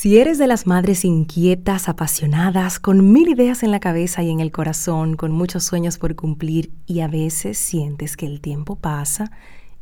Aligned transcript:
Si 0.00 0.18
eres 0.18 0.38
de 0.38 0.46
las 0.46 0.66
madres 0.66 1.04
inquietas, 1.04 1.86
apasionadas, 1.86 2.78
con 2.78 3.12
mil 3.12 3.28
ideas 3.28 3.62
en 3.62 3.70
la 3.70 3.80
cabeza 3.80 4.22
y 4.22 4.30
en 4.30 4.40
el 4.40 4.50
corazón, 4.50 5.14
con 5.14 5.30
muchos 5.30 5.62
sueños 5.64 5.98
por 5.98 6.16
cumplir 6.16 6.70
y 6.86 7.00
a 7.00 7.06
veces 7.06 7.58
sientes 7.58 8.16
que 8.16 8.24
el 8.24 8.40
tiempo 8.40 8.76
pasa 8.76 9.30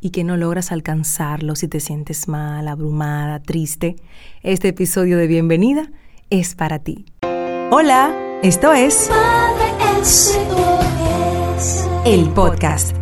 y 0.00 0.10
que 0.10 0.24
no 0.24 0.36
logras 0.36 0.72
alcanzarlos 0.72 1.62
y 1.62 1.68
te 1.68 1.78
sientes 1.78 2.26
mal, 2.26 2.66
abrumada, 2.66 3.38
triste, 3.38 3.94
este 4.42 4.66
episodio 4.66 5.18
de 5.18 5.28
bienvenida 5.28 5.88
es 6.30 6.56
para 6.56 6.80
ti. 6.80 7.04
Hola, 7.70 8.12
esto 8.42 8.72
es 8.72 9.08
el 12.04 12.28
podcast. 12.30 12.96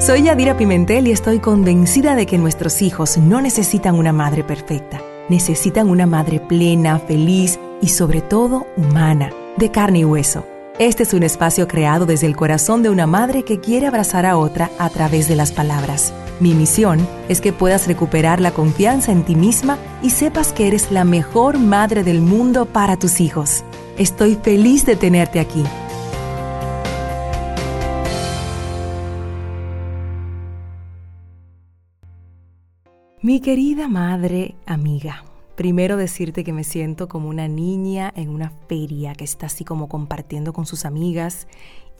Soy 0.00 0.24
Yadira 0.24 0.56
Pimentel 0.56 1.06
y 1.06 1.12
estoy 1.12 1.38
convencida 1.38 2.16
de 2.16 2.26
que 2.26 2.38
nuestros 2.38 2.82
hijos 2.82 3.18
no 3.18 3.40
necesitan 3.40 3.94
una 3.94 4.12
madre 4.12 4.42
perfecta 4.42 5.00
necesitan 5.28 5.88
una 5.88 6.06
madre 6.06 6.40
plena, 6.40 6.98
feliz 6.98 7.58
y 7.80 7.88
sobre 7.88 8.20
todo 8.20 8.66
humana, 8.76 9.30
de 9.56 9.70
carne 9.70 10.00
y 10.00 10.04
hueso. 10.04 10.44
Este 10.78 11.04
es 11.04 11.14
un 11.14 11.22
espacio 11.22 11.66
creado 11.66 12.04
desde 12.04 12.26
el 12.26 12.36
corazón 12.36 12.82
de 12.82 12.90
una 12.90 13.06
madre 13.06 13.44
que 13.44 13.60
quiere 13.60 13.86
abrazar 13.86 14.26
a 14.26 14.36
otra 14.36 14.70
a 14.78 14.90
través 14.90 15.26
de 15.26 15.34
las 15.34 15.50
palabras. 15.50 16.12
Mi 16.38 16.52
misión 16.52 17.06
es 17.30 17.40
que 17.40 17.54
puedas 17.54 17.86
recuperar 17.86 18.40
la 18.40 18.50
confianza 18.50 19.10
en 19.10 19.24
ti 19.24 19.36
misma 19.36 19.78
y 20.02 20.10
sepas 20.10 20.52
que 20.52 20.66
eres 20.68 20.92
la 20.92 21.04
mejor 21.04 21.58
madre 21.58 22.04
del 22.04 22.20
mundo 22.20 22.66
para 22.66 22.98
tus 22.98 23.20
hijos. 23.20 23.64
Estoy 23.96 24.34
feliz 24.34 24.84
de 24.84 24.96
tenerte 24.96 25.40
aquí. 25.40 25.64
Mi 33.22 33.40
querida 33.40 33.88
madre 33.88 34.56
amiga, 34.66 35.24
primero 35.54 35.96
decirte 35.96 36.44
que 36.44 36.52
me 36.52 36.64
siento 36.64 37.08
como 37.08 37.30
una 37.30 37.48
niña 37.48 38.12
en 38.14 38.28
una 38.28 38.52
feria 38.68 39.14
que 39.14 39.24
está 39.24 39.46
así 39.46 39.64
como 39.64 39.88
compartiendo 39.88 40.52
con 40.52 40.66
sus 40.66 40.84
amigas 40.84 41.48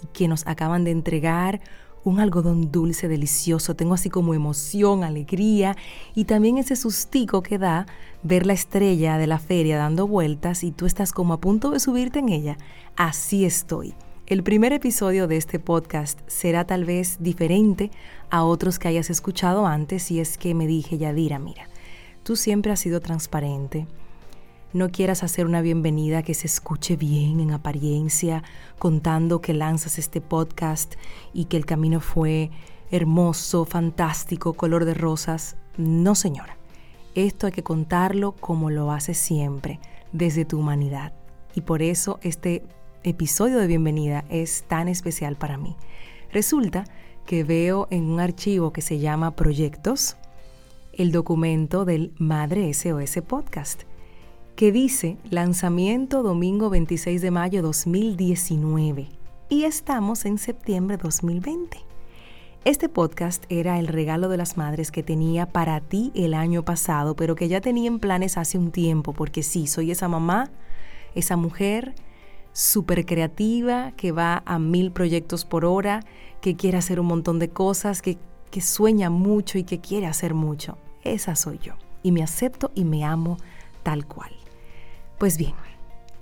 y 0.04 0.08
que 0.08 0.28
nos 0.28 0.46
acaban 0.46 0.84
de 0.84 0.90
entregar 0.90 1.62
un 2.04 2.20
algodón 2.20 2.70
dulce 2.70 3.08
delicioso. 3.08 3.74
Tengo 3.74 3.94
así 3.94 4.10
como 4.10 4.34
emoción, 4.34 5.04
alegría 5.04 5.74
y 6.14 6.26
también 6.26 6.58
ese 6.58 6.76
sustico 6.76 7.42
que 7.42 7.56
da 7.56 7.86
ver 8.22 8.44
la 8.44 8.52
estrella 8.52 9.16
de 9.16 9.26
la 9.26 9.38
feria 9.38 9.78
dando 9.78 10.06
vueltas 10.06 10.62
y 10.64 10.70
tú 10.70 10.84
estás 10.84 11.12
como 11.12 11.32
a 11.32 11.40
punto 11.40 11.70
de 11.70 11.80
subirte 11.80 12.18
en 12.18 12.28
ella. 12.28 12.58
Así 12.94 13.46
estoy. 13.46 13.94
El 14.26 14.42
primer 14.42 14.72
episodio 14.72 15.28
de 15.28 15.36
este 15.36 15.60
podcast 15.60 16.18
será 16.26 16.66
tal 16.66 16.84
vez 16.84 17.18
diferente 17.20 17.92
a 18.28 18.42
otros 18.42 18.80
que 18.80 18.88
hayas 18.88 19.08
escuchado 19.08 19.68
antes 19.68 20.10
y 20.10 20.18
es 20.18 20.36
que 20.36 20.52
me 20.52 20.66
dije, 20.66 20.98
Yadira, 20.98 21.38
mira, 21.38 21.68
tú 22.24 22.34
siempre 22.34 22.72
has 22.72 22.80
sido 22.80 22.98
transparente. 22.98 23.86
No 24.72 24.88
quieras 24.88 25.22
hacer 25.22 25.46
una 25.46 25.60
bienvenida 25.60 26.24
que 26.24 26.34
se 26.34 26.48
escuche 26.48 26.96
bien 26.96 27.38
en 27.38 27.52
apariencia, 27.52 28.42
contando 28.80 29.40
que 29.40 29.52
lanzas 29.52 29.96
este 29.96 30.20
podcast 30.20 30.96
y 31.32 31.44
que 31.44 31.56
el 31.56 31.64
camino 31.64 32.00
fue 32.00 32.50
hermoso, 32.90 33.64
fantástico, 33.64 34.54
color 34.54 34.86
de 34.86 34.94
rosas. 34.94 35.54
No, 35.76 36.16
señora. 36.16 36.56
Esto 37.14 37.46
hay 37.46 37.52
que 37.52 37.62
contarlo 37.62 38.32
como 38.32 38.70
lo 38.70 38.90
haces 38.90 39.18
siempre, 39.18 39.78
desde 40.10 40.44
tu 40.44 40.58
humanidad. 40.58 41.12
Y 41.54 41.60
por 41.60 41.80
eso 41.80 42.18
este 42.22 42.64
episodio 43.06 43.58
de 43.58 43.68
bienvenida 43.68 44.24
es 44.30 44.64
tan 44.64 44.88
especial 44.88 45.36
para 45.36 45.56
mí. 45.56 45.76
Resulta 46.32 46.84
que 47.24 47.44
veo 47.44 47.86
en 47.90 48.04
un 48.04 48.18
archivo 48.18 48.72
que 48.72 48.82
se 48.82 48.98
llama 48.98 49.36
Proyectos 49.36 50.16
el 50.92 51.12
documento 51.12 51.84
del 51.84 52.12
Madre 52.18 52.72
SOS 52.74 53.18
Podcast, 53.24 53.82
que 54.56 54.72
dice 54.72 55.18
lanzamiento 55.30 56.24
domingo 56.24 56.68
26 56.68 57.22
de 57.22 57.30
mayo 57.30 57.62
2019 57.62 59.08
y 59.50 59.64
estamos 59.64 60.24
en 60.24 60.38
septiembre 60.38 60.96
2020. 60.96 61.78
Este 62.64 62.88
podcast 62.88 63.44
era 63.48 63.78
el 63.78 63.86
regalo 63.86 64.28
de 64.28 64.38
las 64.38 64.56
madres 64.56 64.90
que 64.90 65.04
tenía 65.04 65.46
para 65.46 65.80
ti 65.80 66.10
el 66.16 66.34
año 66.34 66.64
pasado, 66.64 67.14
pero 67.14 67.36
que 67.36 67.46
ya 67.46 67.60
tenía 67.60 67.86
en 67.86 68.00
planes 68.00 68.36
hace 68.36 68.58
un 68.58 68.72
tiempo, 68.72 69.12
porque 69.12 69.44
sí, 69.44 69.68
soy 69.68 69.92
esa 69.92 70.08
mamá, 70.08 70.50
esa 71.14 71.36
mujer 71.36 71.94
súper 72.56 73.04
creativa, 73.04 73.92
que 73.98 74.12
va 74.12 74.42
a 74.46 74.58
mil 74.58 74.90
proyectos 74.90 75.44
por 75.44 75.66
hora, 75.66 76.00
que 76.40 76.56
quiere 76.56 76.78
hacer 76.78 76.98
un 76.98 77.04
montón 77.04 77.38
de 77.38 77.50
cosas, 77.50 78.00
que, 78.00 78.16
que 78.50 78.62
sueña 78.62 79.10
mucho 79.10 79.58
y 79.58 79.64
que 79.64 79.82
quiere 79.82 80.06
hacer 80.06 80.32
mucho. 80.32 80.78
Esa 81.04 81.36
soy 81.36 81.58
yo. 81.58 81.74
Y 82.02 82.12
me 82.12 82.22
acepto 82.22 82.70
y 82.74 82.84
me 82.84 83.04
amo 83.04 83.36
tal 83.82 84.06
cual. 84.06 84.30
Pues 85.18 85.36
bien, 85.36 85.52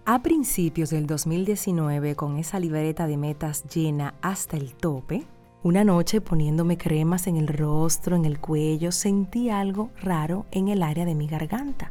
a 0.07 0.23
principios 0.23 0.91
del 0.91 1.07
2019, 1.07 2.17
con 2.17 2.37
esa 2.39 2.59
libreta 2.59 3.07
de 3.07 3.17
metas 3.17 3.63
llena 3.73 4.15
hasta 4.21 4.57
el 4.57 4.75
tope, 4.75 5.25
una 5.63 5.85
noche 5.85 6.21
poniéndome 6.21 6.77
cremas 6.77 7.29
en 7.29 7.37
el 7.37 7.47
rostro, 7.47 8.17
en 8.17 8.25
el 8.25 8.41
cuello, 8.41 8.91
sentí 8.91 9.51
algo 9.51 9.91
raro 10.03 10.47
en 10.51 10.67
el 10.67 10.83
área 10.83 11.05
de 11.05 11.15
mi 11.15 11.29
garganta 11.29 11.91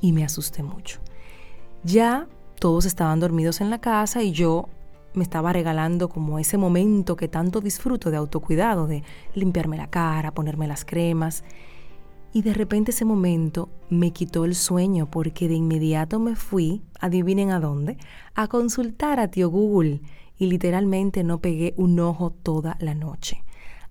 y 0.00 0.12
me 0.12 0.24
asusté 0.24 0.62
mucho. 0.62 1.00
Ya 1.82 2.26
todos 2.58 2.86
estaban 2.86 3.20
dormidos 3.20 3.60
en 3.60 3.70
la 3.70 3.80
casa 3.80 4.22
y 4.22 4.32
yo 4.32 4.68
me 5.14 5.22
estaba 5.22 5.52
regalando 5.52 6.08
como 6.08 6.38
ese 6.38 6.58
momento 6.58 7.16
que 7.16 7.28
tanto 7.28 7.60
disfruto 7.60 8.10
de 8.10 8.16
autocuidado, 8.16 8.86
de 8.86 9.02
limpiarme 9.34 9.76
la 9.76 9.88
cara, 9.88 10.34
ponerme 10.34 10.66
las 10.66 10.84
cremas. 10.84 11.44
Y 12.32 12.42
de 12.42 12.52
repente 12.52 12.90
ese 12.90 13.04
momento 13.04 13.68
me 13.90 14.12
quitó 14.12 14.44
el 14.44 14.56
sueño 14.56 15.08
porque 15.08 15.46
de 15.46 15.54
inmediato 15.54 16.18
me 16.18 16.34
fui, 16.34 16.82
adivinen 16.98 17.52
a 17.52 17.60
dónde, 17.60 17.96
a 18.34 18.48
consultar 18.48 19.20
a 19.20 19.28
tío 19.28 19.50
Google 19.50 20.00
y 20.36 20.46
literalmente 20.46 21.22
no 21.22 21.38
pegué 21.38 21.74
un 21.76 22.00
ojo 22.00 22.30
toda 22.30 22.76
la 22.80 22.94
noche. 22.94 23.44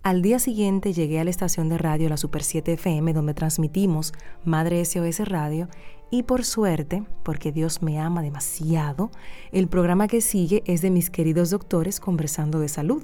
Al 0.03 0.21
día 0.21 0.37
siguiente 0.37 0.91
llegué 0.91 1.21
a 1.21 1.23
la 1.23 1.29
estación 1.29 1.69
de 1.69 1.77
radio 1.77 2.09
La 2.09 2.17
Super 2.17 2.43
7 2.43 2.73
FM 2.73 3.13
donde 3.13 3.33
transmitimos 3.33 4.11
Madre 4.43 4.83
SOS 4.83 5.19
Radio. 5.29 5.69
Y 6.11 6.23
por 6.23 6.43
suerte, 6.43 7.05
porque 7.23 7.53
Dios 7.53 7.81
me 7.81 8.01
ama 8.01 8.21
demasiado, 8.21 9.11
el 9.53 9.69
programa 9.69 10.09
que 10.09 10.19
sigue 10.19 10.61
es 10.65 10.81
de 10.81 10.89
mis 10.89 11.09
queridos 11.09 11.51
doctores 11.51 12.01
conversando 12.01 12.59
de 12.59 12.67
salud, 12.67 13.01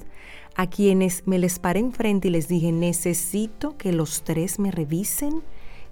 a 0.57 0.67
quienes 0.67 1.25
me 1.25 1.39
les 1.39 1.57
paré 1.57 1.79
enfrente 1.79 2.27
y 2.27 2.31
les 2.31 2.49
dije, 2.49 2.73
necesito 2.73 3.77
que 3.77 3.93
los 3.93 4.23
tres 4.23 4.59
me 4.59 4.69
revisen, 4.69 5.41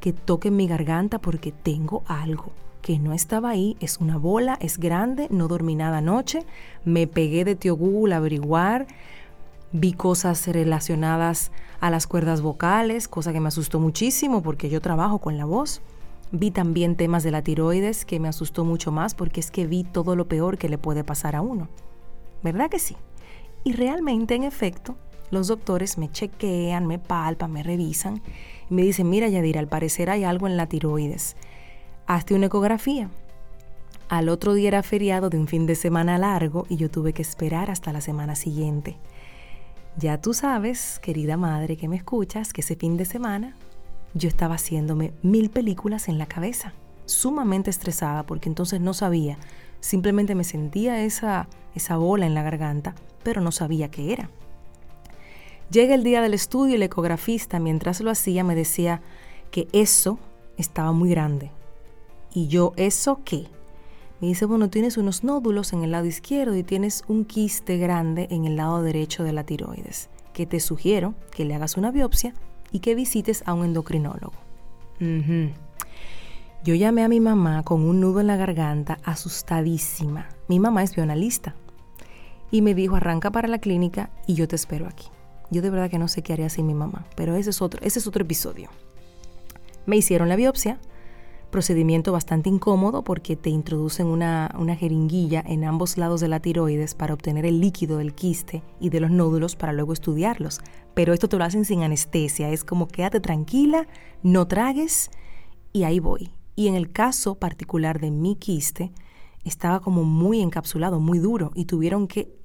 que 0.01 0.11
toquen 0.11 0.57
mi 0.57 0.67
garganta 0.67 1.19
porque 1.19 1.53
tengo 1.53 2.03
algo 2.07 2.51
que 2.81 2.99
no 2.99 3.13
estaba 3.13 3.49
ahí, 3.49 3.77
es 3.79 3.97
una 3.99 4.17
bola, 4.17 4.57
es 4.61 4.77
grande, 4.77 5.27
no 5.29 5.47
dormí 5.47 5.75
nada 5.75 5.99
anoche, 5.99 6.45
me 6.85 7.07
pegué 7.07 7.45
de 7.45 7.55
tío 7.55 7.75
Google 7.75 8.13
a 8.13 8.17
averiguar, 8.17 8.87
vi 9.71 9.93
cosas 9.93 10.47
relacionadas 10.47 11.51
a 11.79 11.89
las 11.89 12.07
cuerdas 12.07 12.41
vocales, 12.41 13.07
cosa 13.07 13.33
que 13.33 13.39
me 13.39 13.49
asustó 13.49 13.79
muchísimo 13.79 14.41
porque 14.41 14.69
yo 14.69 14.81
trabajo 14.81 15.19
con 15.19 15.37
la 15.37 15.45
voz. 15.45 15.81
Vi 16.31 16.51
también 16.51 16.95
temas 16.95 17.23
de 17.23 17.31
la 17.31 17.41
tiroides 17.41 18.05
que 18.05 18.19
me 18.19 18.27
asustó 18.27 18.65
mucho 18.65 18.91
más 18.91 19.15
porque 19.15 19.39
es 19.39 19.51
que 19.51 19.65
vi 19.65 19.83
todo 19.83 20.15
lo 20.15 20.27
peor 20.27 20.57
que 20.57 20.69
le 20.69 20.77
puede 20.77 21.03
pasar 21.03 21.35
a 21.35 21.41
uno. 21.41 21.69
¿Verdad 22.43 22.69
que 22.69 22.79
sí? 22.79 22.95
Y 23.63 23.73
realmente, 23.73 24.35
en 24.35 24.43
efecto, 24.43 24.95
los 25.31 25.47
doctores 25.47 25.97
me 25.97 26.11
chequean, 26.11 26.85
me 26.85 26.99
palpan, 26.99 27.51
me 27.51 27.63
revisan 27.63 28.21
y 28.69 28.73
me 28.73 28.81
dicen, 28.81 29.09
mira 29.09 29.27
Yadira, 29.27 29.59
al 29.59 29.67
parecer 29.67 30.09
hay 30.09 30.23
algo 30.23 30.47
en 30.47 30.57
la 30.57 30.67
tiroides. 30.67 31.35
Hazte 32.05 32.33
una 32.33 32.45
ecografía. 32.47 33.09
Al 34.09 34.29
otro 34.29 34.53
día 34.53 34.69
era 34.69 34.83
feriado 34.83 35.29
de 35.29 35.37
un 35.37 35.47
fin 35.47 35.65
de 35.65 35.75
semana 35.75 36.17
largo 36.17 36.65
y 36.69 36.77
yo 36.77 36.89
tuve 36.89 37.11
que 37.11 37.21
esperar 37.21 37.69
hasta 37.69 37.91
la 37.91 37.99
semana 37.99 38.35
siguiente. 38.35 38.97
Ya 39.99 40.21
tú 40.21 40.35
sabes, 40.35 40.99
querida 40.99 41.37
madre 41.37 41.75
que 41.75 41.87
me 41.87 41.95
escuchas, 41.95 42.53
que 42.53 42.61
ese 42.61 42.75
fin 42.75 42.97
de 42.97 43.05
semana 43.05 43.55
yo 44.13 44.29
estaba 44.29 44.53
haciéndome 44.53 45.11
mil 45.23 45.49
películas 45.49 46.07
en 46.07 46.19
la 46.19 46.27
cabeza, 46.27 46.73
sumamente 47.05 47.71
estresada 47.71 48.23
porque 48.23 48.47
entonces 48.47 48.79
no 48.79 48.93
sabía, 48.93 49.39
simplemente 49.79 50.35
me 50.35 50.43
sentía 50.43 51.03
esa, 51.03 51.47
esa 51.73 51.97
bola 51.97 52.27
en 52.27 52.35
la 52.35 52.43
garganta, 52.43 52.93
pero 53.23 53.41
no 53.41 53.51
sabía 53.51 53.89
qué 53.89 54.13
era. 54.13 54.29
Llega 55.71 55.95
el 55.95 56.03
día 56.03 56.21
del 56.21 56.35
estudio 56.35 56.73
y 56.73 56.75
el 56.75 56.83
ecografista, 56.83 57.59
mientras 57.59 57.99
lo 57.99 58.11
hacía, 58.11 58.43
me 58.43 58.53
decía 58.53 59.01
que 59.49 59.67
eso 59.73 60.19
estaba 60.57 60.91
muy 60.91 61.09
grande. 61.09 61.49
Y 62.33 62.47
yo, 62.49 62.73
¿eso 62.77 63.21
qué? 63.25 63.47
Me 64.19 64.27
dice, 64.27 64.45
bueno, 64.45 64.69
tienes 64.69 64.97
unos 64.97 65.23
nódulos 65.23 65.73
en 65.73 65.83
el 65.83 65.91
lado 65.91 66.05
izquierdo 66.05 66.55
y 66.55 66.63
tienes 66.63 67.03
un 67.07 67.23
quiste 67.23 67.77
grande 67.77 68.27
en 68.31 68.45
el 68.45 68.55
lado 68.55 68.81
derecho 68.81 69.23
de 69.23 69.31
la 69.31 69.43
tiroides, 69.43 70.09
que 70.33 70.47
te 70.47 70.59
sugiero 70.59 71.13
que 71.31 71.45
le 71.45 71.53
hagas 71.53 71.77
una 71.77 71.91
biopsia 71.91 72.33
y 72.71 72.79
que 72.79 72.95
visites 72.95 73.43
a 73.45 73.53
un 73.53 73.65
endocrinólogo. 73.65 74.33
Yo 76.63 76.73
llamé 76.73 77.03
a 77.03 77.07
mi 77.07 77.19
mamá 77.19 77.63
con 77.63 77.83
un 77.83 78.01
nudo 78.01 78.19
en 78.19 78.27
la 78.27 78.37
garganta, 78.37 78.97
asustadísima. 79.03 80.27
Mi 80.47 80.59
mamá 80.59 80.81
es 80.81 80.95
bioanalista. 80.95 81.53
Y 82.49 82.61
me 82.61 82.73
dijo, 82.73 82.95
arranca 82.95 83.29
para 83.29 83.47
la 83.47 83.59
clínica 83.59 84.09
y 84.25 84.33
yo 84.33 84.47
te 84.47 84.55
espero 84.55 84.87
aquí. 84.87 85.07
Yo 85.51 85.61
de 85.61 85.69
verdad 85.69 85.89
que 85.89 85.99
no 85.99 86.07
sé 86.07 86.23
qué 86.23 86.33
haría 86.33 86.49
sin 86.49 86.65
mi 86.65 86.73
mamá, 86.73 87.05
pero 87.15 87.35
ese 87.35 87.51
es 87.51 87.61
otro, 87.61 87.79
ese 87.83 87.99
es 87.99 88.07
otro 88.07 88.23
episodio. 88.23 88.69
Me 89.85 89.95
hicieron 89.95 90.27
la 90.27 90.35
biopsia, 90.35 90.79
procedimiento 91.57 92.11
bastante 92.11 92.49
incómodo 92.49 93.03
porque 93.03 93.35
te 93.35 93.49
introducen 93.49 94.05
una, 94.05 94.53
una, 94.59 94.75
jeringuilla 94.75 95.43
en 95.43 95.63
ambos 95.63 95.97
lados 95.97 96.21
de 96.21 96.27
la 96.27 96.39
tiroides 96.39 96.93
para 96.93 97.15
obtener 97.15 97.47
el 97.47 97.59
líquido 97.59 97.97
del 97.97 98.13
quiste 98.13 98.61
y 98.79 98.91
de 98.91 98.99
los 98.99 99.09
nódulos 99.09 99.55
para 99.55 99.73
luego 99.73 99.91
estudiarlos. 99.91 100.61
Pero 100.93 101.13
esto 101.13 101.27
te 101.27 101.35
lo 101.35 101.43
hacen 101.43 101.65
sin 101.65 101.81
anestesia, 101.81 102.51
es 102.51 102.63
como 102.63 102.87
quédate 102.87 103.21
tranquila, 103.21 103.87
no 104.21 104.47
tragues 104.47 105.09
y 105.73 105.81
ahí 105.81 105.99
voy. 105.99 106.29
Y 106.55 106.67
en 106.67 106.75
el 106.75 106.91
caso 106.91 107.39
particular 107.39 107.99
de 107.99 108.11
mi 108.11 108.35
quiste, 108.35 108.91
estaba 109.43 109.79
como 109.79 110.03
muy 110.03 110.41
encapsulado, 110.41 110.99
muy 110.99 111.17
duro 111.17 111.49
y 111.55 111.65
tuvieron 111.65 112.07
que 112.07 112.37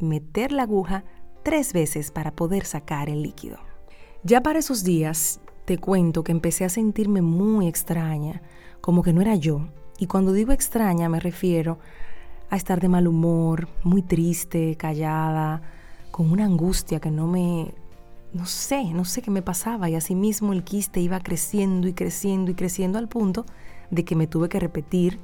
meter 0.00 0.50
la 0.50 0.64
aguja 0.64 1.04
tres 1.44 1.72
veces 1.72 2.10
para 2.10 2.32
poder 2.32 2.64
sacar 2.64 3.08
el 3.08 3.22
líquido. 3.22 3.58
Ya 4.24 4.42
para 4.42 4.58
esos 4.58 4.82
días 4.82 5.40
te 5.68 5.76
cuento 5.76 6.24
que 6.24 6.32
empecé 6.32 6.64
a 6.64 6.70
sentirme 6.70 7.20
muy 7.20 7.66
extraña, 7.66 8.40
como 8.80 9.02
que 9.02 9.12
no 9.12 9.20
era 9.20 9.34
yo. 9.34 9.68
Y 9.98 10.06
cuando 10.06 10.32
digo 10.32 10.52
extraña 10.52 11.10
me 11.10 11.20
refiero 11.20 11.78
a 12.48 12.56
estar 12.56 12.80
de 12.80 12.88
mal 12.88 13.06
humor, 13.06 13.68
muy 13.84 14.00
triste, 14.00 14.76
callada, 14.76 15.60
con 16.10 16.32
una 16.32 16.46
angustia 16.46 17.00
que 17.00 17.10
no 17.10 17.26
me, 17.26 17.74
no 18.32 18.46
sé, 18.46 18.94
no 18.94 19.04
sé 19.04 19.20
qué 19.20 19.30
me 19.30 19.42
pasaba. 19.42 19.90
Y 19.90 19.94
así 19.94 20.14
mismo 20.14 20.54
el 20.54 20.64
quiste 20.64 21.00
iba 21.00 21.20
creciendo 21.20 21.86
y 21.86 21.92
creciendo 21.92 22.50
y 22.50 22.54
creciendo 22.54 22.98
al 22.98 23.08
punto 23.08 23.44
de 23.90 24.06
que 24.06 24.16
me 24.16 24.26
tuve 24.26 24.48
que 24.48 24.60
repetir 24.60 25.18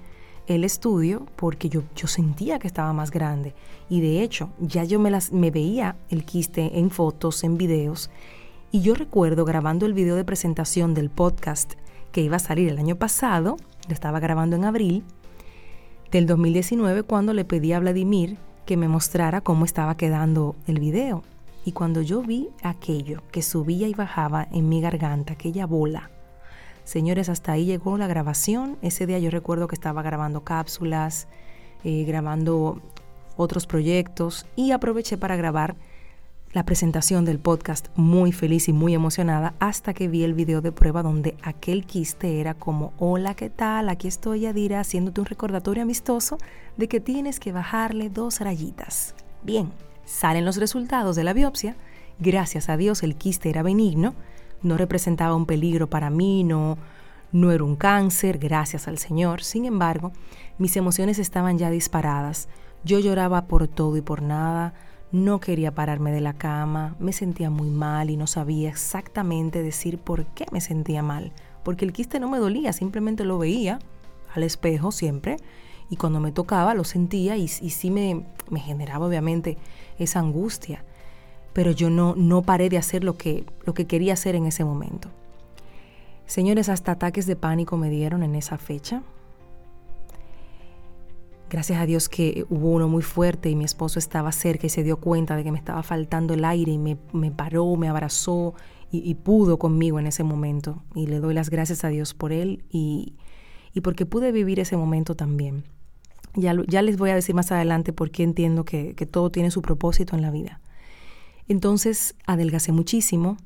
el 0.46 0.62
estudio 0.62 1.24
porque 1.36 1.70
yo, 1.70 1.84
yo 1.96 2.06
sentía 2.06 2.58
que 2.58 2.66
estaba 2.66 2.92
más 2.92 3.10
grande. 3.10 3.54
Y 3.88 4.02
de 4.02 4.22
hecho, 4.22 4.50
ya 4.60 4.84
yo 4.84 5.00
me, 5.00 5.10
las, 5.10 5.32
me 5.32 5.50
veía 5.50 5.96
el 6.10 6.26
quiste 6.26 6.78
en 6.78 6.90
fotos, 6.90 7.44
en 7.44 7.56
videos, 7.56 8.10
y 8.74 8.80
yo 8.80 8.96
recuerdo 8.96 9.44
grabando 9.44 9.86
el 9.86 9.94
video 9.94 10.16
de 10.16 10.24
presentación 10.24 10.94
del 10.94 11.08
podcast 11.08 11.74
que 12.10 12.22
iba 12.22 12.34
a 12.34 12.40
salir 12.40 12.68
el 12.68 12.78
año 12.78 12.96
pasado, 12.96 13.56
lo 13.86 13.94
estaba 13.94 14.18
grabando 14.18 14.56
en 14.56 14.64
abril 14.64 15.04
del 16.10 16.26
2019 16.26 17.04
cuando 17.04 17.34
le 17.34 17.44
pedí 17.44 17.72
a 17.72 17.78
Vladimir 17.78 18.36
que 18.66 18.76
me 18.76 18.88
mostrara 18.88 19.42
cómo 19.42 19.64
estaba 19.64 19.96
quedando 19.96 20.56
el 20.66 20.80
video. 20.80 21.22
Y 21.64 21.70
cuando 21.70 22.02
yo 22.02 22.20
vi 22.22 22.48
aquello 22.64 23.22
que 23.30 23.42
subía 23.42 23.86
y 23.86 23.94
bajaba 23.94 24.48
en 24.50 24.68
mi 24.68 24.80
garganta, 24.80 25.34
aquella 25.34 25.66
bola, 25.66 26.10
señores, 26.82 27.28
hasta 27.28 27.52
ahí 27.52 27.66
llegó 27.66 27.96
la 27.96 28.08
grabación. 28.08 28.76
Ese 28.82 29.06
día 29.06 29.20
yo 29.20 29.30
recuerdo 29.30 29.68
que 29.68 29.76
estaba 29.76 30.02
grabando 30.02 30.42
cápsulas, 30.42 31.28
eh, 31.84 32.02
grabando 32.08 32.82
otros 33.36 33.68
proyectos 33.68 34.46
y 34.56 34.72
aproveché 34.72 35.16
para 35.16 35.36
grabar 35.36 35.76
la 36.54 36.64
presentación 36.64 37.24
del 37.24 37.40
podcast 37.40 37.88
muy 37.96 38.30
feliz 38.30 38.68
y 38.68 38.72
muy 38.72 38.94
emocionada 38.94 39.54
hasta 39.58 39.92
que 39.92 40.06
vi 40.06 40.22
el 40.22 40.34
video 40.34 40.60
de 40.60 40.70
prueba 40.70 41.02
donde 41.02 41.36
aquel 41.42 41.84
quiste 41.84 42.40
era 42.40 42.54
como, 42.54 42.92
hola, 42.96 43.34
¿qué 43.34 43.50
tal? 43.50 43.88
Aquí 43.88 44.06
estoy 44.06 44.42
Yadira 44.42 44.78
haciéndote 44.78 45.20
un 45.20 45.26
recordatorio 45.26 45.82
amistoso 45.82 46.38
de 46.76 46.86
que 46.86 47.00
tienes 47.00 47.40
que 47.40 47.50
bajarle 47.50 48.08
dos 48.08 48.40
rayitas. 48.40 49.16
Bien, 49.42 49.72
salen 50.04 50.44
los 50.44 50.56
resultados 50.56 51.16
de 51.16 51.24
la 51.24 51.32
biopsia. 51.32 51.74
Gracias 52.20 52.68
a 52.68 52.76
Dios 52.76 53.02
el 53.02 53.16
quiste 53.16 53.50
era 53.50 53.64
benigno, 53.64 54.14
no 54.62 54.76
representaba 54.76 55.34
un 55.34 55.46
peligro 55.46 55.90
para 55.90 56.08
mí, 56.08 56.44
no, 56.44 56.78
no 57.32 57.50
era 57.50 57.64
un 57.64 57.74
cáncer, 57.74 58.38
gracias 58.38 58.86
al 58.86 58.98
Señor. 58.98 59.42
Sin 59.42 59.64
embargo, 59.64 60.12
mis 60.58 60.76
emociones 60.76 61.18
estaban 61.18 61.58
ya 61.58 61.70
disparadas. 61.70 62.48
Yo 62.84 63.00
lloraba 63.00 63.46
por 63.46 63.66
todo 63.66 63.96
y 63.96 64.02
por 64.02 64.22
nada 64.22 64.72
no 65.14 65.38
quería 65.38 65.72
pararme 65.72 66.10
de 66.10 66.20
la 66.20 66.32
cama, 66.32 66.96
me 66.98 67.12
sentía 67.12 67.48
muy 67.48 67.70
mal 67.70 68.10
y 68.10 68.16
no 68.16 68.26
sabía 68.26 68.68
exactamente 68.68 69.62
decir 69.62 69.96
por 69.96 70.26
qué 70.26 70.44
me 70.50 70.60
sentía 70.60 71.04
mal, 71.04 71.30
porque 71.62 71.84
el 71.84 71.92
quiste 71.92 72.18
no 72.18 72.28
me 72.28 72.38
dolía, 72.38 72.72
simplemente 72.72 73.24
lo 73.24 73.38
veía 73.38 73.78
al 74.34 74.42
espejo 74.42 74.90
siempre 74.90 75.36
y 75.88 75.94
cuando 75.94 76.18
me 76.18 76.32
tocaba 76.32 76.74
lo 76.74 76.82
sentía 76.82 77.36
y, 77.36 77.46
sí 77.46 77.92
me, 77.92 78.24
me, 78.50 78.58
generaba 78.58 79.06
obviamente 79.06 79.56
esa 80.00 80.18
angustia, 80.18 80.84
pero 81.52 81.70
yo 81.70 81.90
no, 81.90 82.16
no 82.16 82.42
paré 82.42 82.68
de 82.68 82.78
hacer 82.78 83.04
lo 83.04 83.16
que, 83.16 83.44
lo 83.64 83.72
que 83.72 83.86
quería 83.86 84.14
hacer 84.14 84.34
en 84.34 84.46
ese 84.46 84.64
momento. 84.64 85.10
Señores, 86.26 86.68
hasta 86.68 86.90
ataques 86.90 87.26
de 87.26 87.36
pánico 87.36 87.76
me 87.76 87.88
dieron 87.88 88.24
en 88.24 88.34
esa 88.34 88.58
fecha. 88.58 89.04
Gracias 91.54 91.80
a 91.80 91.86
Dios 91.86 92.08
que 92.08 92.44
hubo 92.50 92.72
uno 92.72 92.88
muy 92.88 93.04
fuerte 93.04 93.48
y 93.48 93.54
mi 93.54 93.62
esposo 93.62 94.00
estaba 94.00 94.32
cerca 94.32 94.66
y 94.66 94.70
se 94.70 94.82
dio 94.82 94.96
cuenta 94.96 95.36
de 95.36 95.44
que 95.44 95.52
me 95.52 95.58
estaba 95.58 95.84
faltando 95.84 96.34
el 96.34 96.44
aire 96.44 96.72
y 96.72 96.78
me, 96.78 96.96
paró, 97.30 97.76
me 97.76 97.88
abrazó 97.88 98.54
y, 98.90 99.14
pudo 99.14 99.56
conmigo 99.56 100.00
en 100.00 100.08
ese 100.08 100.24
momento. 100.24 100.82
Y 100.96 101.06
le 101.06 101.20
doy 101.20 101.32
las 101.32 101.50
gracias 101.50 101.84
a 101.84 101.90
Dios 101.90 102.12
por 102.12 102.32
él 102.32 102.64
y, 102.72 103.14
porque 103.84 104.04
pude 104.04 104.32
vivir 104.32 104.58
ese 104.58 104.76
momento 104.76 105.14
también. 105.14 105.62
Ya, 106.34 106.56
ya, 106.66 106.82
les 106.82 106.98
voy 106.98 107.10
a 107.10 107.14
decir 107.14 107.36
más 107.36 107.52
adelante 107.52 107.92
por 107.92 108.10
qué 108.10 108.24
entiendo 108.24 108.64
que, 108.64 108.96
que 108.96 109.06
todo 109.06 109.30
tiene 109.30 109.52
su 109.52 109.62
propósito 109.62 110.16
en 110.16 110.22
la 110.22 110.32
vida. 110.32 110.60
Entonces 111.46 112.16
adelgacé 112.26 112.72
muchísimo. 112.72 113.36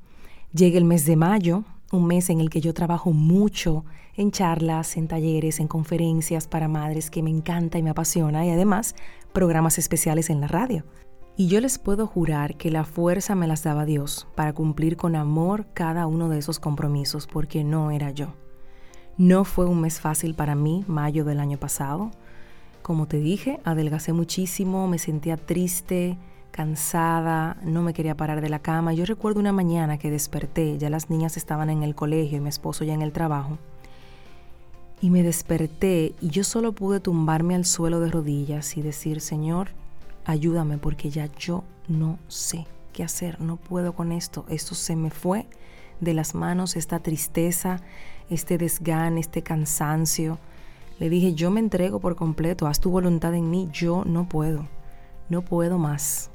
Llega 0.54 0.78
el 0.78 0.84
mes 0.86 1.04
de 1.04 1.16
mayo, 1.16 1.64
un 1.92 2.06
mes 2.06 2.30
en 2.30 2.40
el 2.40 2.50
que 2.50 2.60
yo 2.60 2.74
trabajo 2.74 3.12
mucho 3.12 3.84
en 4.14 4.30
charlas, 4.30 4.96
en 4.96 5.08
talleres, 5.08 5.60
en 5.60 5.68
conferencias 5.68 6.48
para 6.48 6.68
madres 6.68 7.10
que 7.10 7.22
me 7.22 7.30
encanta 7.30 7.78
y 7.78 7.82
me 7.82 7.90
apasiona 7.90 8.44
y 8.44 8.50
además 8.50 8.94
programas 9.32 9.78
especiales 9.78 10.30
en 10.30 10.40
la 10.40 10.48
radio. 10.48 10.84
Y 11.36 11.46
yo 11.46 11.60
les 11.60 11.78
puedo 11.78 12.06
jurar 12.08 12.56
que 12.56 12.70
la 12.70 12.84
fuerza 12.84 13.36
me 13.36 13.46
las 13.46 13.62
daba 13.62 13.84
Dios 13.84 14.26
para 14.34 14.52
cumplir 14.52 14.96
con 14.96 15.14
amor 15.14 15.66
cada 15.72 16.06
uno 16.06 16.28
de 16.28 16.38
esos 16.38 16.58
compromisos 16.58 17.28
porque 17.28 17.62
no 17.62 17.92
era 17.92 18.10
yo. 18.10 18.34
No 19.16 19.44
fue 19.44 19.66
un 19.66 19.80
mes 19.80 20.00
fácil 20.00 20.34
para 20.34 20.56
mí, 20.56 20.84
mayo 20.88 21.24
del 21.24 21.38
año 21.38 21.58
pasado. 21.58 22.10
Como 22.82 23.06
te 23.06 23.18
dije, 23.18 23.60
adelgacé 23.64 24.12
muchísimo, 24.12 24.88
me 24.88 24.98
sentía 24.98 25.36
triste, 25.36 26.18
cansada, 26.50 27.56
no 27.62 27.82
me 27.82 27.94
quería 27.94 28.16
parar 28.16 28.40
de 28.40 28.48
la 28.48 28.58
cama. 28.58 28.92
Yo 28.92 29.04
recuerdo 29.04 29.40
una 29.40 29.52
mañana 29.52 29.98
que 29.98 30.10
desperté, 30.10 30.78
ya 30.78 30.90
las 30.90 31.10
niñas 31.10 31.36
estaban 31.36 31.70
en 31.70 31.82
el 31.82 31.94
colegio 31.94 32.38
y 32.38 32.40
mi 32.40 32.48
esposo 32.48 32.84
ya 32.84 32.94
en 32.94 33.02
el 33.02 33.12
trabajo. 33.12 33.58
Y 35.00 35.10
me 35.10 35.22
desperté 35.22 36.14
y 36.20 36.28
yo 36.30 36.42
solo 36.42 36.72
pude 36.72 36.98
tumbarme 36.98 37.54
al 37.54 37.64
suelo 37.64 38.00
de 38.00 38.10
rodillas 38.10 38.76
y 38.76 38.82
decir, 38.82 39.20
Señor, 39.20 39.68
ayúdame 40.24 40.78
porque 40.78 41.10
ya 41.10 41.28
yo 41.38 41.62
no 41.86 42.18
sé 42.26 42.66
qué 42.92 43.04
hacer, 43.04 43.40
no 43.40 43.56
puedo 43.56 43.92
con 43.94 44.10
esto, 44.10 44.44
esto 44.48 44.74
se 44.74 44.96
me 44.96 45.10
fue 45.10 45.46
de 46.00 46.14
las 46.14 46.34
manos, 46.34 46.76
esta 46.76 46.98
tristeza, 46.98 47.80
este 48.30 48.58
desgane, 48.58 49.20
este 49.20 49.42
cansancio. 49.42 50.38
Le 50.98 51.08
dije, 51.08 51.34
yo 51.34 51.50
me 51.50 51.60
entrego 51.60 52.00
por 52.00 52.16
completo, 52.16 52.66
haz 52.66 52.80
tu 52.80 52.90
voluntad 52.90 53.34
en 53.34 53.50
mí, 53.50 53.68
yo 53.72 54.04
no 54.04 54.28
puedo, 54.28 54.66
no 55.28 55.42
puedo 55.42 55.78
más. 55.78 56.30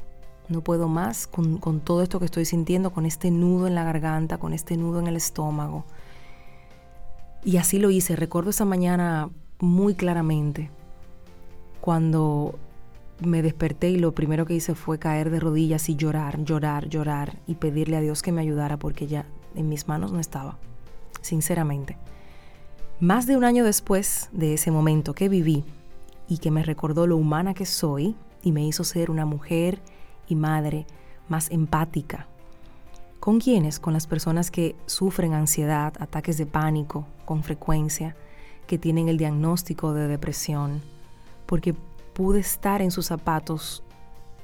No 0.49 0.61
puedo 0.61 0.87
más 0.87 1.27
con, 1.27 1.59
todo 1.79 2.03
esto 2.03 2.19
que 2.19 2.25
estoy 2.25 2.45
sintiendo, 2.45 2.91
con 2.91 3.05
este 3.05 3.31
nudo 3.31 3.67
en 3.67 3.75
la 3.75 3.83
garganta, 3.83 4.37
con 4.37 4.53
este 4.53 4.77
nudo 4.77 4.99
en 4.99 5.07
el 5.07 5.15
estómago. 5.15 5.85
Y 7.43 7.57
así 7.57 7.79
lo 7.79 7.89
hice. 7.91 8.15
Recuerdo 8.15 8.49
esa 8.49 8.65
mañana 8.65 9.29
muy 9.59 9.95
claramente 9.95 10.69
cuando 11.81 12.55
me 13.25 13.41
desperté 13.41 13.89
y 13.89 13.97
lo 13.97 14.13
primero 14.13 14.45
que 14.45 14.55
hice 14.55 14.75
fue 14.75 14.99
caer 14.99 15.29
de 15.29 15.39
rodillas 15.39 15.87
y 15.89 15.95
llorar, 15.95 16.43
llorar, 16.43 16.89
llorar 16.89 17.39
y 17.47 17.55
pedirle 17.55 17.97
a 17.97 18.01
Dios 18.01 18.21
que 18.21 18.31
me 18.31 18.41
ayudara 18.41 18.77
porque 18.77 19.07
ya 19.07 19.25
en 19.55 19.69
mis 19.69 19.87
manos 19.87 20.11
no 20.11 20.19
estaba, 20.19 20.57
sinceramente. 21.21 21.97
Más 22.99 23.27
de 23.27 23.37
un 23.37 23.43
año 23.43 23.63
después 23.63 24.29
de 24.31 24.53
ese 24.53 24.71
momento 24.71 25.13
que 25.13 25.29
viví 25.29 25.63
y 26.27 26.37
que 26.37 26.51
me 26.51 26.63
recordó 26.63 27.07
lo 27.07 27.17
humana 27.17 27.53
que 27.53 27.65
soy 27.65 28.15
y 28.41 28.51
me 28.51 28.65
hizo 28.65 28.83
ser 28.83 29.11
una 29.11 29.25
mujer 29.25 29.81
y 30.27 30.35
madre 30.35 30.85
más 31.27 31.51
empática. 31.51 32.27
¿Con 33.19 33.39
quiénes? 33.39 33.79
Con 33.79 33.93
las 33.93 34.07
personas 34.07 34.51
que 34.51 34.75
sufren 34.85 35.33
ansiedad, 35.33 35.93
ataques 35.99 36.37
de 36.37 36.45
pánico 36.45 37.07
con 37.25 37.43
frecuencia, 37.43 38.15
que 38.67 38.77
tienen 38.77 39.07
el 39.09 39.17
diagnóstico 39.17 39.93
de 39.93 40.07
depresión, 40.07 40.81
porque 41.45 41.73
pude 42.13 42.39
estar 42.39 42.81
en 42.81 42.91
sus 42.91 43.05
zapatos 43.05 43.83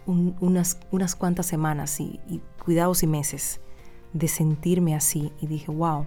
unas, 0.06 0.80
unas 0.92 1.16
cuantas 1.16 1.46
semanas 1.46 2.00
y, 2.00 2.20
y 2.28 2.42
cuidados 2.64 3.04
y 3.04 3.08
meses 3.08 3.60
de 4.14 4.28
sentirme 4.28 4.96
así 4.96 5.32
y 5.40 5.48
dije, 5.48 5.72
wow, 5.72 6.06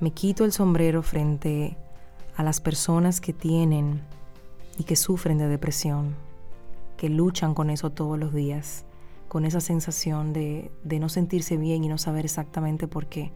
me 0.00 0.10
quito 0.10 0.44
el 0.44 0.52
sombrero 0.52 1.02
frente 1.02 1.76
a 2.36 2.42
las 2.42 2.60
personas 2.60 3.20
que 3.20 3.32
tienen 3.32 4.02
y 4.78 4.84
que 4.84 4.96
sufren 4.96 5.38
de 5.38 5.46
depresión, 5.46 6.16
que 7.02 7.08
luchan 7.08 7.52
con 7.52 7.68
eso 7.68 7.90
todos 7.90 8.16
los 8.16 8.32
días, 8.32 8.84
con 9.26 9.44
esa 9.44 9.60
sensación 9.60 10.32
de, 10.32 10.70
no 10.84 11.08
sentirse 11.08 11.56
bien 11.56 11.82
y 11.82 11.88
no 11.88 11.98
saber 11.98 12.24
exactamente 12.24 12.86
por 12.86 13.08
qué. 13.08 13.32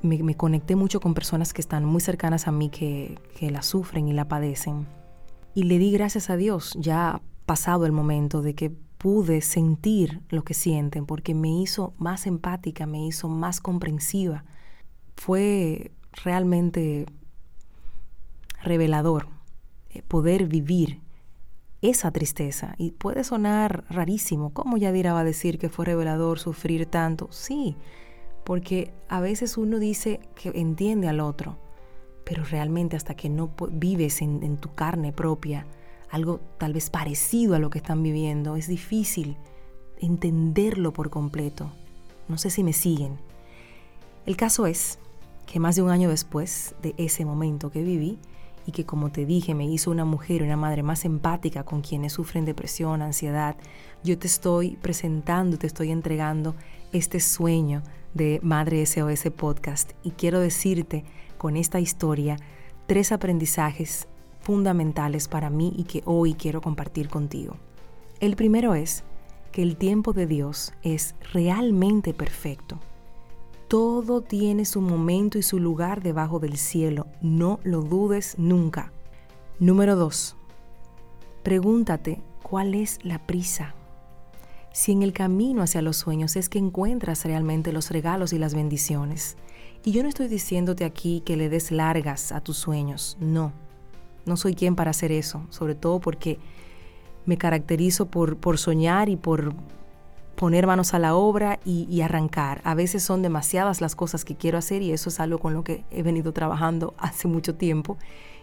Me, 0.00 0.34
conecté 0.34 0.74
mucho 0.74 1.00
con 1.00 1.12
personas 1.12 1.52
que 1.52 1.60
están 1.60 1.84
muy 1.84 2.00
cercanas 2.00 2.48
a 2.48 2.50
mí 2.50 2.70
que, 2.70 3.18
que 3.38 3.50
la 3.50 3.60
sufren 3.60 4.08
y 4.08 4.14
la 4.14 4.26
padecen. 4.26 4.86
Y 5.54 5.64
le 5.64 5.76
di 5.76 5.92
gracias 5.92 6.30
a 6.30 6.38
Dios, 6.38 6.72
ya 6.80 7.20
pasado 7.44 7.84
el 7.84 7.92
momento 7.92 8.40
de 8.40 8.54
que 8.54 8.70
pude 8.96 9.42
sentir 9.42 10.22
lo 10.30 10.44
que 10.44 10.54
sienten, 10.54 11.04
porque 11.04 11.34
me 11.34 11.50
hizo 11.50 11.92
más 11.98 12.26
empática, 12.26 12.86
me 12.86 13.06
hizo 13.06 13.28
más 13.28 13.60
comprensiva. 13.60 14.46
Fue 15.14 15.92
realmente 16.24 17.04
revelador 18.62 19.28
eh, 19.90 20.00
poder 20.00 20.46
vivir 20.46 21.02
esa 21.82 22.10
tristeza. 22.10 22.74
Y 22.78 22.92
puede 22.92 23.24
sonar 23.24 23.84
rarísimo. 23.90 24.54
¿Cómo 24.54 24.76
Yadira 24.76 25.12
va 25.12 25.20
a 25.20 25.24
decir 25.24 25.58
que 25.58 25.68
fue 25.68 25.84
revelador 25.84 26.38
sufrir 26.38 26.86
tanto? 26.86 27.28
Sí, 27.30 27.76
porque 28.44 28.92
a 29.08 29.20
veces 29.20 29.58
uno 29.58 29.78
dice 29.78 30.20
que 30.34 30.50
entiende 30.54 31.08
al 31.08 31.20
otro, 31.20 31.58
pero 32.24 32.44
realmente 32.44 32.96
hasta 32.96 33.14
que 33.14 33.28
no 33.28 33.52
vives 33.70 34.22
en, 34.22 34.42
en 34.42 34.56
tu 34.56 34.74
carne 34.74 35.12
propia 35.12 35.66
algo 36.12 36.40
tal 36.58 36.74
vez 36.74 36.90
parecido 36.90 37.54
a 37.54 37.58
lo 37.58 37.70
que 37.70 37.78
están 37.78 38.02
viviendo, 38.02 38.56
es 38.56 38.68
difícil 38.68 39.38
entenderlo 39.98 40.92
por 40.92 41.08
completo. 41.08 41.72
No 42.28 42.36
sé 42.36 42.50
si 42.50 42.62
me 42.62 42.74
siguen. 42.74 43.18
El 44.26 44.36
caso 44.36 44.66
es 44.66 44.98
que 45.46 45.58
más 45.58 45.74
de 45.74 45.82
un 45.82 45.90
año 45.90 46.10
después 46.10 46.74
de 46.82 46.94
ese 46.98 47.24
momento 47.24 47.70
que 47.70 47.82
viví, 47.82 48.18
y 48.66 48.72
que 48.72 48.84
como 48.84 49.10
te 49.10 49.26
dije 49.26 49.54
me 49.54 49.66
hizo 49.66 49.90
una 49.90 50.04
mujer, 50.04 50.42
una 50.42 50.56
madre 50.56 50.82
más 50.82 51.04
empática 51.04 51.64
con 51.64 51.80
quienes 51.80 52.12
sufren 52.12 52.44
depresión, 52.44 53.02
ansiedad, 53.02 53.56
yo 54.04 54.18
te 54.18 54.26
estoy 54.26 54.76
presentando, 54.76 55.58
te 55.58 55.66
estoy 55.66 55.90
entregando 55.90 56.54
este 56.92 57.20
sueño 57.20 57.82
de 58.14 58.40
Madre 58.42 58.84
SOS 58.84 59.30
Podcast 59.36 59.92
y 60.02 60.10
quiero 60.10 60.40
decirte 60.40 61.04
con 61.38 61.56
esta 61.56 61.80
historia 61.80 62.36
tres 62.86 63.12
aprendizajes 63.12 64.06
fundamentales 64.40 65.28
para 65.28 65.50
mí 65.50 65.72
y 65.76 65.84
que 65.84 66.02
hoy 66.04 66.34
quiero 66.34 66.60
compartir 66.60 67.08
contigo. 67.08 67.56
El 68.20 68.36
primero 68.36 68.74
es 68.74 69.04
que 69.50 69.62
el 69.62 69.76
tiempo 69.76 70.12
de 70.12 70.26
Dios 70.26 70.72
es 70.82 71.14
realmente 71.32 72.14
perfecto. 72.14 72.78
Todo 73.72 74.20
tiene 74.20 74.66
su 74.66 74.82
momento 74.82 75.38
y 75.38 75.42
su 75.42 75.58
lugar 75.58 76.02
debajo 76.02 76.38
del 76.38 76.58
cielo. 76.58 77.06
No 77.22 77.58
lo 77.62 77.80
dudes 77.80 78.34
nunca. 78.36 78.92
Número 79.58 79.96
2. 79.96 80.36
Pregúntate 81.42 82.20
cuál 82.42 82.74
es 82.74 82.98
la 83.02 83.26
prisa. 83.26 83.74
Si 84.74 84.92
en 84.92 85.02
el 85.02 85.14
camino 85.14 85.62
hacia 85.62 85.80
los 85.80 85.96
sueños 85.96 86.36
es 86.36 86.50
que 86.50 86.58
encuentras 86.58 87.24
realmente 87.24 87.72
los 87.72 87.90
regalos 87.90 88.34
y 88.34 88.38
las 88.38 88.54
bendiciones. 88.54 89.38
Y 89.86 89.92
yo 89.92 90.02
no 90.02 90.10
estoy 90.10 90.28
diciéndote 90.28 90.84
aquí 90.84 91.22
que 91.24 91.38
le 91.38 91.48
des 91.48 91.70
largas 91.70 92.30
a 92.30 92.42
tus 92.42 92.58
sueños, 92.58 93.16
no. 93.20 93.54
No 94.26 94.36
soy 94.36 94.54
quien 94.54 94.76
para 94.76 94.90
hacer 94.90 95.12
eso, 95.12 95.46
sobre 95.48 95.74
todo 95.76 95.98
porque 95.98 96.38
me 97.24 97.38
caracterizo 97.38 98.04
por, 98.04 98.36
por 98.36 98.58
soñar 98.58 99.08
y 99.08 99.16
por 99.16 99.54
poner 100.34 100.66
manos 100.66 100.94
a 100.94 100.98
la 100.98 101.14
obra 101.14 101.60
y, 101.64 102.00
arrancar. 102.00 102.60
A 102.64 102.74
veces 102.74 103.02
son 103.02 103.22
demasiadas 103.22 103.80
las 103.80 103.94
cosas 103.94 104.24
que 104.24 104.36
quiero 104.36 104.58
hacer 104.58 104.82
y 104.82 104.92
eso 104.92 105.08
es 105.08 105.20
algo 105.20 105.38
con 105.38 105.54
lo 105.54 105.64
que 105.64 105.84
he 105.90 106.02
venido 106.02 106.32
trabajando 106.32 106.94
hace 106.98 107.28
mucho 107.28 107.54
tiempo 107.54 107.96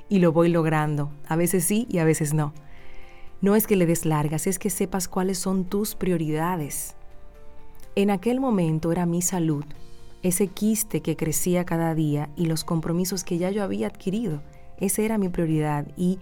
y 0.07 0.19
lo 0.19 0.31
voy 0.31 0.49
logrando. 0.49 1.11
A 1.27 1.35
veces 1.35 1.65
sí 1.65 1.87
y 1.89 1.99
a 1.99 2.05
veces 2.05 2.33
no. 2.33 2.53
No 3.41 3.55
es 3.55 3.67
que 3.67 3.75
le 3.75 3.85
des 3.85 4.05
largas, 4.05 4.47
es 4.47 4.59
que 4.59 4.69
sepas 4.69 5.07
cuáles 5.07 5.37
son 5.39 5.65
tus 5.65 5.95
prioridades. 5.95 6.95
En 7.95 8.11
aquel 8.11 8.39
momento 8.39 8.91
era 8.91 9.05
mi 9.05 9.21
salud, 9.21 9.65
ese 10.21 10.47
quiste 10.47 11.01
que 11.01 11.15
crecía 11.15 11.65
cada 11.65 11.95
día 11.95 12.29
y 12.35 12.45
los 12.45 12.65
compromisos 12.65 13.23
que 13.23 13.37
ya 13.37 13.49
yo 13.51 13.63
había 13.63 13.87
adquirido. 13.87 14.41
Esa 14.77 15.01
era 15.01 15.17
mi 15.17 15.29
prioridad 15.29 15.87
y 15.95 16.19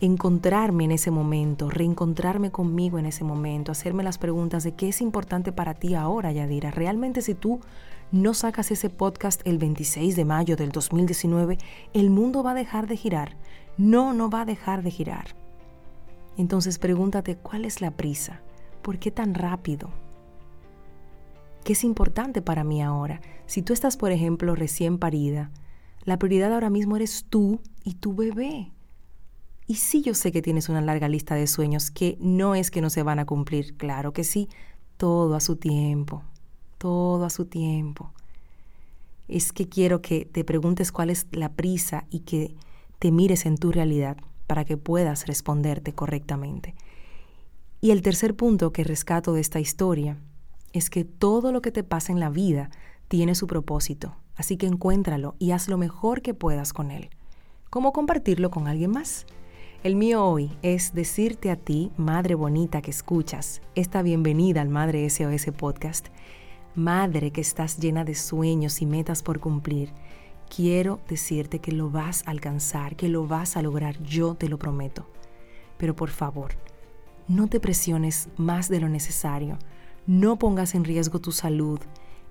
encontrarme 0.00 0.84
en 0.84 0.92
ese 0.92 1.10
momento, 1.10 1.70
reencontrarme 1.70 2.50
conmigo 2.50 2.98
en 2.98 3.06
ese 3.06 3.24
momento, 3.24 3.72
hacerme 3.72 4.02
las 4.02 4.18
preguntas 4.18 4.62
de 4.62 4.72
qué 4.72 4.88
es 4.88 5.00
importante 5.00 5.52
para 5.52 5.74
ti 5.74 5.94
ahora, 5.94 6.30
Yadira. 6.32 6.70
Realmente 6.70 7.20
si 7.22 7.34
tú 7.34 7.60
no 8.12 8.32
sacas 8.32 8.70
ese 8.70 8.90
podcast 8.90 9.40
el 9.44 9.58
26 9.58 10.14
de 10.16 10.24
mayo 10.24 10.56
del 10.56 10.70
2019, 10.70 11.58
el 11.92 12.10
mundo 12.10 12.42
va 12.42 12.52
a 12.52 12.54
dejar 12.54 12.86
de 12.86 12.96
girar. 12.96 13.36
No, 13.76 14.12
no 14.12 14.30
va 14.30 14.42
a 14.42 14.46
dejar 14.46 14.82
de 14.82 14.90
girar. 14.90 15.36
Entonces 16.36 16.78
pregúntate, 16.78 17.36
¿cuál 17.36 17.64
es 17.64 17.80
la 17.80 17.90
prisa? 17.90 18.40
¿Por 18.82 18.98
qué 18.98 19.10
tan 19.10 19.34
rápido? 19.34 19.90
¿Qué 21.64 21.72
es 21.72 21.82
importante 21.82 22.40
para 22.40 22.62
mí 22.62 22.82
ahora? 22.82 23.20
Si 23.46 23.62
tú 23.62 23.72
estás, 23.72 23.96
por 23.96 24.12
ejemplo, 24.12 24.54
recién 24.54 24.98
parida, 24.98 25.50
la 26.04 26.18
prioridad 26.18 26.54
ahora 26.54 26.70
mismo 26.70 26.96
eres 26.96 27.26
tú 27.28 27.60
y 27.84 27.94
tu 27.94 28.14
bebé. 28.14 28.72
Y 29.68 29.74
sí 29.74 30.00
yo 30.00 30.14
sé 30.14 30.32
que 30.32 30.40
tienes 30.40 30.70
una 30.70 30.80
larga 30.80 31.10
lista 31.10 31.34
de 31.34 31.46
sueños 31.46 31.90
que 31.90 32.16
no 32.20 32.54
es 32.54 32.70
que 32.70 32.80
no 32.80 32.88
se 32.88 33.02
van 33.02 33.18
a 33.18 33.26
cumplir, 33.26 33.76
claro 33.76 34.14
que 34.14 34.24
sí, 34.24 34.48
todo 34.96 35.34
a 35.34 35.40
su 35.40 35.56
tiempo, 35.56 36.22
todo 36.78 37.26
a 37.26 37.30
su 37.30 37.44
tiempo. 37.44 38.10
Es 39.28 39.52
que 39.52 39.68
quiero 39.68 40.00
que 40.00 40.24
te 40.24 40.42
preguntes 40.42 40.90
cuál 40.90 41.10
es 41.10 41.26
la 41.32 41.50
prisa 41.50 42.06
y 42.08 42.20
que 42.20 42.56
te 42.98 43.12
mires 43.12 43.44
en 43.44 43.58
tu 43.58 43.70
realidad 43.70 44.16
para 44.46 44.64
que 44.64 44.78
puedas 44.78 45.26
responderte 45.26 45.92
correctamente. 45.92 46.74
Y 47.82 47.90
el 47.90 48.00
tercer 48.00 48.34
punto 48.34 48.72
que 48.72 48.84
rescato 48.84 49.34
de 49.34 49.42
esta 49.42 49.60
historia 49.60 50.16
es 50.72 50.88
que 50.88 51.04
todo 51.04 51.52
lo 51.52 51.60
que 51.60 51.72
te 51.72 51.84
pasa 51.84 52.10
en 52.10 52.20
la 52.20 52.30
vida 52.30 52.70
tiene 53.08 53.34
su 53.34 53.46
propósito, 53.46 54.16
así 54.34 54.56
que 54.56 54.66
encuéntralo 54.66 55.36
y 55.38 55.50
haz 55.50 55.68
lo 55.68 55.76
mejor 55.76 56.22
que 56.22 56.32
puedas 56.32 56.72
con 56.72 56.90
él. 56.90 57.10
¿Cómo 57.68 57.92
compartirlo 57.92 58.50
con 58.50 58.66
alguien 58.66 58.92
más? 58.92 59.26
El 59.84 59.94
mío 59.94 60.24
hoy 60.24 60.50
es 60.62 60.92
decirte 60.92 61.52
a 61.52 61.56
ti, 61.56 61.92
madre 61.96 62.34
bonita 62.34 62.82
que 62.82 62.90
escuchas, 62.90 63.62
esta 63.76 64.02
bienvenida 64.02 64.60
al 64.60 64.68
Madre 64.68 65.08
SOS 65.08 65.52
Podcast, 65.56 66.08
madre 66.74 67.30
que 67.30 67.40
estás 67.40 67.78
llena 67.78 68.04
de 68.04 68.16
sueños 68.16 68.82
y 68.82 68.86
metas 68.86 69.22
por 69.22 69.38
cumplir. 69.38 69.92
Quiero 70.54 70.98
decirte 71.08 71.60
que 71.60 71.70
lo 71.70 71.90
vas 71.90 72.26
a 72.26 72.32
alcanzar, 72.32 72.96
que 72.96 73.08
lo 73.08 73.28
vas 73.28 73.56
a 73.56 73.62
lograr, 73.62 74.02
yo 74.02 74.34
te 74.34 74.48
lo 74.48 74.58
prometo. 74.58 75.06
Pero 75.76 75.94
por 75.94 76.10
favor, 76.10 76.54
no 77.28 77.46
te 77.46 77.60
presiones 77.60 78.30
más 78.36 78.68
de 78.68 78.80
lo 78.80 78.88
necesario, 78.88 79.60
no 80.08 80.40
pongas 80.40 80.74
en 80.74 80.82
riesgo 80.82 81.20
tu 81.20 81.30
salud, 81.30 81.78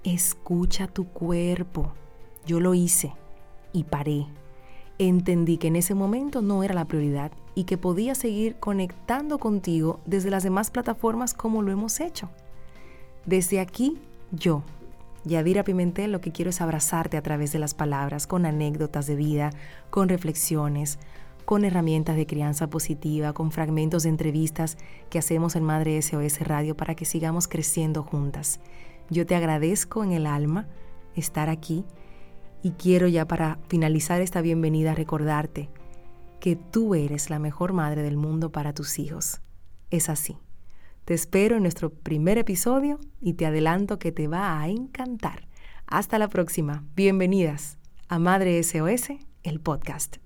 escucha 0.04 0.88
tu 0.88 1.06
cuerpo. 1.06 1.94
Yo 2.46 2.60
lo 2.60 2.74
hice 2.74 3.14
y 3.72 3.86
paré 3.86 4.28
entendí 5.00 5.58
que 5.58 5.68
en 5.68 5.76
ese 5.76 5.94
momento 5.94 6.42
no 6.42 6.64
era 6.64 6.74
la 6.74 6.86
prioridad 6.86 7.32
y 7.56 7.66
que 7.66 7.78
podía 7.78 8.16
seguir 8.16 8.56
conectando 8.56 9.38
contigo 9.38 10.00
desde 10.06 10.30
las 10.30 10.44
demás 10.44 10.72
plataformas 10.72 11.34
como 11.34 11.62
lo 11.62 11.72
hemos 11.72 12.00
hecho. 12.00 12.30
Desde 13.26 13.60
aquí, 13.60 13.98
yo, 14.32 14.64
Yadira 15.24 15.64
Pimentel, 15.64 16.12
lo 16.12 16.22
que 16.22 16.32
quiero 16.32 16.50
es 16.50 16.62
abrazarte 16.62 17.18
a 17.18 17.22
través 17.22 17.52
de 17.52 17.60
las 17.60 17.74
palabras, 17.74 18.28
con 18.28 18.46
anécdotas 18.46 19.08
de 19.08 19.16
vida, 19.16 19.52
con 19.90 20.10
reflexiones, 20.10 20.98
con 21.46 21.64
herramientas 21.64 22.16
de 22.16 22.26
crianza 22.26 22.68
positiva, 22.68 23.34
con 23.34 23.52
fragmentos 23.52 24.04
de 24.04 24.10
entrevistas 24.10 24.78
que 25.10 25.20
hacemos 25.20 25.56
en 25.56 25.64
Madre 25.64 26.02
SOS 26.02 26.42
Radio 26.42 26.76
para 26.76 26.96
que 26.96 27.06
sigamos 27.06 27.48
creciendo 27.48 28.04
juntas. 28.04 28.60
Yo 29.10 29.26
te 29.26 29.36
agradezco 29.36 30.04
en 30.04 30.12
el 30.12 30.26
alma 30.26 30.68
estar 31.16 31.50
aquí 31.50 31.86
y 32.62 32.72
quiero 32.72 33.08
ya 33.08 33.26
para 33.26 33.60
finalizar 33.68 34.22
esta 34.22 34.42
bienvenida 34.42 34.96
recordarte 34.96 35.70
que 36.40 36.56
tú 36.56 36.96
eres 36.96 37.30
la 37.30 37.40
mejor 37.40 37.74
madre 37.74 38.04
del 38.04 38.18
mundo 38.18 38.52
para 38.52 38.74
tus 38.74 39.00
hijos. 39.00 39.42
Es 39.90 40.10
así. 40.10 40.38
Te 41.06 41.14
espero 41.14 41.56
en 41.56 41.64
nuestro 41.64 41.90
primer 41.90 42.38
episodio 42.38 43.00
y 43.22 43.34
te 43.34 43.46
adelanto 43.46 43.98
que 43.98 44.12
te 44.12 44.28
va 44.28 44.60
a 44.60 44.68
encantar. 44.68 45.48
Hasta 45.88 46.20
la 46.20 46.28
próxima. 46.28 46.84
Bienvenidas 46.96 47.78
a 48.10 48.20
Madre 48.20 48.62
SOS, 48.62 49.10
el 49.44 49.60
podcast. 49.62 50.18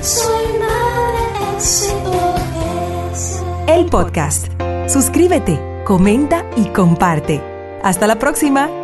Soy 0.00 0.44
Madre 0.58 1.60
SOS. 1.60 3.44
El 3.68 3.86
podcast. 3.86 4.48
Suscríbete, 4.88 5.60
comenta 5.84 6.48
y 6.56 6.66
comparte. 6.66 7.40
Hasta 7.82 8.06
la 8.06 8.18
próxima. 8.18 8.83